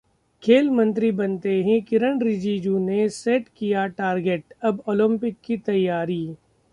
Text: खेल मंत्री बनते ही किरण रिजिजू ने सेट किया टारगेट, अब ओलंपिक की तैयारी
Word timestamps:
खेल 0.43 0.69
मंत्री 0.69 1.11
बनते 1.11 1.49
ही 1.63 1.79
किरण 1.81 2.21
रिजिजू 2.21 2.77
ने 2.79 3.07
सेट 3.09 3.47
किया 3.57 3.85
टारगेट, 3.87 4.43
अब 4.61 4.83
ओलंपिक 4.87 5.35
की 5.43 5.57
तैयारी 5.57 6.23